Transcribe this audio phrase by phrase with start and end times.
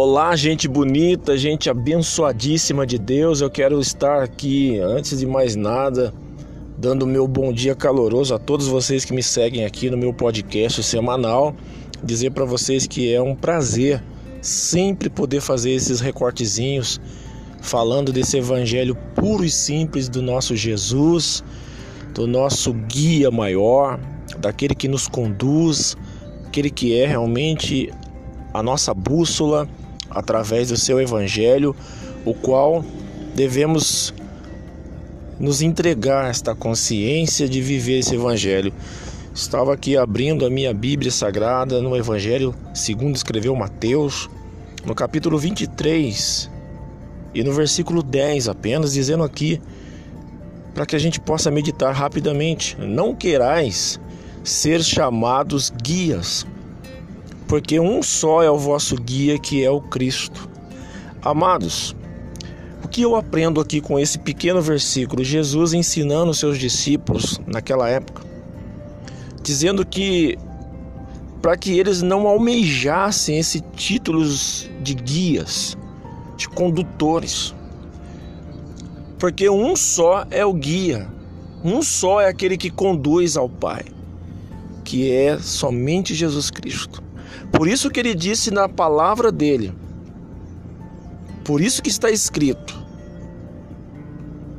[0.00, 3.40] Olá, gente bonita, gente abençoadíssima de Deus.
[3.40, 6.14] Eu quero estar aqui, antes de mais nada,
[6.78, 10.84] dando meu bom dia caloroso a todos vocês que me seguem aqui no meu podcast
[10.84, 11.52] semanal.
[12.00, 14.00] Dizer para vocês que é um prazer
[14.40, 17.00] sempre poder fazer esses recortezinhos
[17.60, 21.42] falando desse evangelho puro e simples do nosso Jesus,
[22.14, 23.98] do nosso guia maior,
[24.38, 25.96] daquele que nos conduz,
[26.46, 27.92] aquele que é realmente
[28.54, 29.68] a nossa bússola
[30.10, 31.74] através do seu evangelho,
[32.24, 32.84] o qual
[33.34, 34.12] devemos
[35.38, 38.72] nos entregar esta consciência de viver esse evangelho.
[39.34, 44.28] Estava aqui abrindo a minha Bíblia Sagrada no Evangelho segundo escreveu Mateus,
[44.84, 46.50] no capítulo 23
[47.34, 49.60] e no versículo 10 apenas, dizendo aqui
[50.74, 54.00] para que a gente possa meditar rapidamente: Não querais
[54.42, 56.46] ser chamados guias,
[57.48, 60.48] porque um só é o vosso guia, que é o Cristo.
[61.22, 61.96] Amados,
[62.84, 65.24] o que eu aprendo aqui com esse pequeno versículo?
[65.24, 68.22] Jesus ensinando seus discípulos naquela época,
[69.42, 70.38] dizendo que
[71.40, 75.76] para que eles não almejassem esses títulos de guias,
[76.36, 77.54] de condutores,
[79.18, 81.08] porque um só é o guia,
[81.64, 83.84] um só é aquele que conduz ao Pai,
[84.84, 87.07] que é somente Jesus Cristo.
[87.52, 89.74] Por isso que ele disse na palavra dele,
[91.44, 92.78] por isso que está escrito,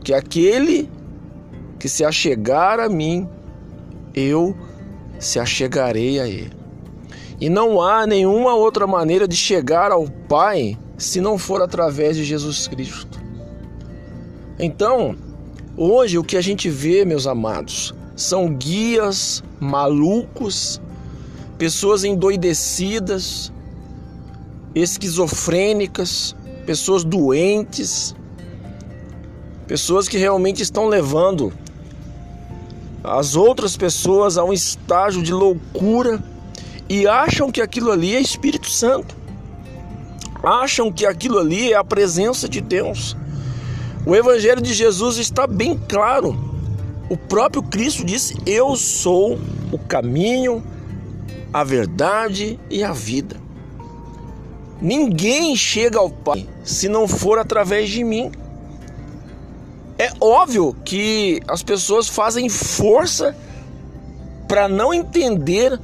[0.04, 0.90] que aquele
[1.78, 3.28] que se achegar a mim,
[4.14, 4.56] eu
[5.20, 6.52] se achegarei a ele.
[7.40, 12.26] E não há nenhuma outra maneira de chegar ao Pai se não for através de
[12.26, 13.20] Jesus Cristo.
[14.60, 15.16] Então,
[15.78, 20.82] hoje o que a gente vê, meus amados, são guias malucos
[21.60, 23.52] pessoas endoidecidas,
[24.74, 26.34] esquizofrênicas,
[26.66, 28.16] pessoas doentes,
[29.68, 31.52] pessoas que realmente estão levando
[33.04, 36.24] as outras pessoas a um estágio de loucura
[36.88, 39.14] e acham que aquilo ali é Espírito Santo.
[40.42, 43.18] Acham que aquilo ali é a presença de Deus.
[44.06, 46.38] O evangelho de Jesus está bem claro.
[47.10, 49.38] O próprio Cristo disse: "Eu sou
[49.72, 50.64] o caminho,
[51.54, 53.38] a verdade e a vida.
[54.82, 58.32] Ninguém chega ao Pai se não for através de mim.
[59.98, 63.36] É óbvio que as pessoas fazem força
[64.48, 65.80] para não entender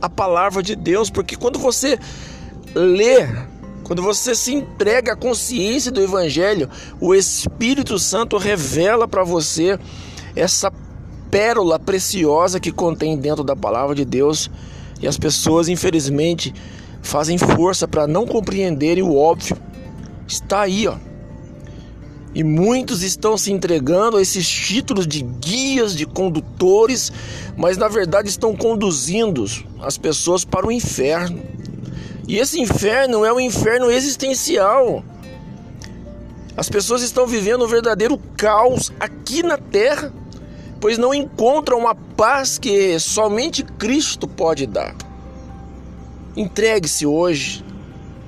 [0.00, 1.96] a palavra de Deus, porque quando você
[2.74, 3.28] lê,
[3.84, 6.68] quando você se entrega à consciência do Evangelho,
[7.00, 9.78] o Espírito Santo revela para você
[10.34, 10.72] essa
[11.30, 14.50] pérola preciosa que contém dentro da palavra de Deus
[15.02, 16.54] e as pessoas, infelizmente,
[17.02, 19.56] fazem força para não compreenderem o óbvio.
[20.28, 20.96] Está aí, ó.
[22.34, 27.12] E muitos estão se entregando a esses títulos de guias, de condutores,
[27.56, 29.44] mas na verdade estão conduzindo
[29.80, 31.42] as pessoas para o inferno.
[32.26, 35.04] E esse inferno é um inferno existencial.
[36.56, 40.12] As pessoas estão vivendo um verdadeiro caos aqui na terra
[40.82, 44.96] pois não encontram a paz que somente Cristo pode dar.
[46.36, 47.64] Entregue-se hoje,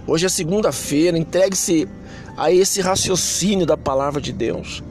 [0.07, 1.89] hoje é segunda-feira, entregue-se
[2.37, 4.85] a esse raciocínio da palavra de Deus.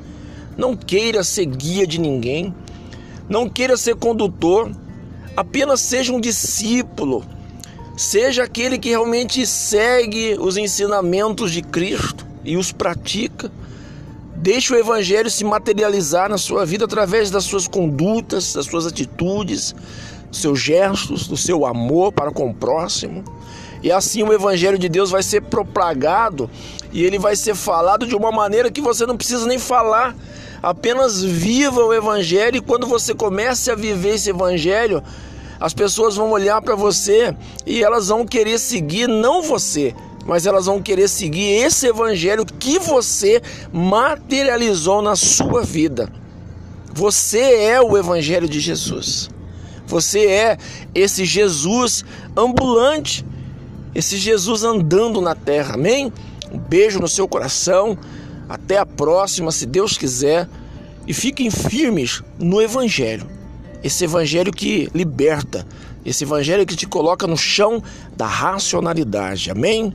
[0.57, 2.53] Não queira ser guia de ninguém,
[3.29, 4.69] não queira ser condutor,
[5.37, 7.23] apenas seja um discípulo,
[7.95, 13.49] seja aquele que realmente segue os ensinamentos de Cristo e os pratica
[14.43, 19.73] Deixe o evangelho se materializar na sua vida através das suas condutas, das suas atitudes,
[20.29, 23.23] dos seus gestos, do seu amor para com o próximo.
[23.81, 26.49] E assim o evangelho de Deus vai ser propagado
[26.91, 30.13] e ele vai ser falado de uma maneira que você não precisa nem falar.
[30.61, 35.01] Apenas viva o evangelho e quando você comece a viver esse evangelho,
[35.57, 37.33] as pessoas vão olhar para você
[37.65, 42.79] e elas vão querer seguir não você, mas elas vão querer seguir esse evangelho que
[42.79, 43.41] você
[43.71, 46.09] materializou na sua vida.
[46.93, 49.29] Você é o evangelho de Jesus.
[49.85, 50.57] Você é
[50.93, 52.05] esse Jesus
[52.37, 53.25] ambulante,
[53.93, 55.73] esse Jesus andando na terra.
[55.73, 56.11] Amém?
[56.51, 57.97] Um beijo no seu coração.
[58.47, 60.47] Até a próxima, se Deus quiser.
[61.05, 63.27] E fiquem firmes no evangelho.
[63.83, 65.67] Esse evangelho que liberta,
[66.05, 67.83] esse evangelho que te coloca no chão
[68.15, 69.51] da racionalidade.
[69.51, 69.93] Amém?